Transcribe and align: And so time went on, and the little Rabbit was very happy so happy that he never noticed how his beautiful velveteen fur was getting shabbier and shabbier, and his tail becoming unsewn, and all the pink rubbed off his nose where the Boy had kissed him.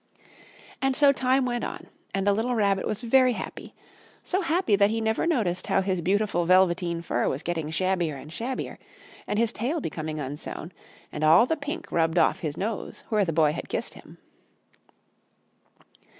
And 0.81 0.95
so 0.95 1.11
time 1.11 1.45
went 1.45 1.63
on, 1.63 1.85
and 2.11 2.25
the 2.25 2.33
little 2.33 2.55
Rabbit 2.55 2.87
was 2.87 3.01
very 3.03 3.33
happy 3.33 3.75
so 4.23 4.41
happy 4.41 4.75
that 4.75 4.89
he 4.89 4.99
never 4.99 5.27
noticed 5.27 5.67
how 5.67 5.81
his 5.83 6.01
beautiful 6.01 6.43
velveteen 6.43 7.03
fur 7.03 7.27
was 7.29 7.43
getting 7.43 7.69
shabbier 7.69 8.15
and 8.15 8.33
shabbier, 8.33 8.79
and 9.27 9.37
his 9.37 9.51
tail 9.53 9.79
becoming 9.79 10.17
unsewn, 10.19 10.71
and 11.11 11.23
all 11.23 11.45
the 11.45 11.55
pink 11.55 11.91
rubbed 11.91 12.17
off 12.17 12.39
his 12.39 12.57
nose 12.57 13.03
where 13.09 13.25
the 13.25 13.31
Boy 13.31 13.51
had 13.53 13.69
kissed 13.69 13.93
him. 13.93 14.17